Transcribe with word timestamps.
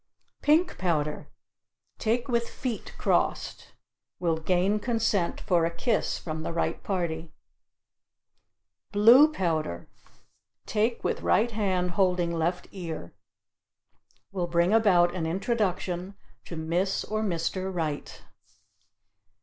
Pink 0.41 0.79
powder 0.79 1.27
take 1.99 2.27
with 2.27 2.49
feet 2.49 2.95
crossed. 2.97 3.73
Will 4.19 4.37
gain 4.39 4.79
consent 4.79 5.39
for 5.41 5.63
a 5.63 5.69
kiss 5.69 6.17
from 6.17 6.41
the 6.41 6.51
right 6.51 6.81
party. 6.83 7.31
Blue 8.91 9.31
powder 9.31 9.87
take 10.65 11.03
with 11.03 11.21
right 11.21 11.51
hand 11.51 11.91
holding 11.91 12.31
left 12.33 12.67
ear. 12.71 13.13
Will 14.31 14.47
bring 14.47 14.73
about 14.73 15.13
an 15.13 15.27
introduction 15.27 16.15
to 16.45 16.55
Miss 16.55 17.03
or 17.03 17.21
Mr. 17.21 17.71
Right. 17.71 18.23